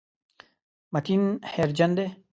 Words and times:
متین 0.93 1.23
هېرجن 1.53 1.91
دی. 1.97 2.05